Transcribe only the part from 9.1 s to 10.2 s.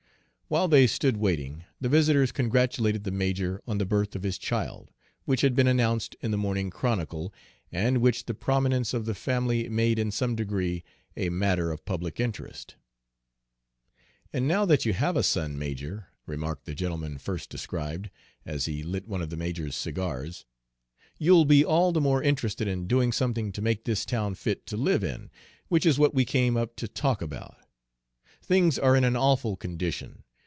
family made in